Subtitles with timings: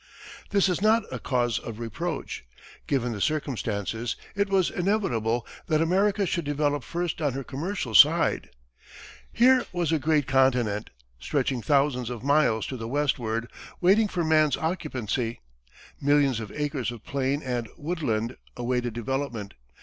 [0.49, 2.43] This is not a cause of reproach.
[2.87, 8.49] Given the circumstances, it was inevitable that America should develop first on her commercial side.
[9.31, 13.47] Here was a great continent, stretching thousands of miles to the westward,
[13.79, 15.39] waiting for man's occupancy.
[16.01, 19.53] Millions of acres of plain and woodland awaited development.